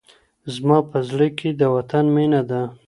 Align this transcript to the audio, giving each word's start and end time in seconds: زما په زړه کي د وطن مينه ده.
زما 0.53 0.77
په 0.89 0.97
زړه 1.09 1.27
کي 1.37 1.49
د 1.59 1.61
وطن 1.75 2.05
مينه 2.15 2.41
ده. 2.49 2.61